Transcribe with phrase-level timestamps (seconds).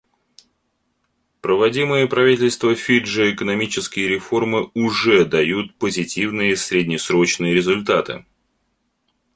[1.41, 8.25] Проводимые правительство Фиджи экономические реформы уже дают позитивные среднесрочные результаты.